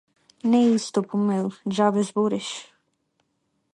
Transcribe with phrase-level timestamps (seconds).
[0.53, 1.51] Не е исто по мејл,
[1.81, 2.51] џабе збориш.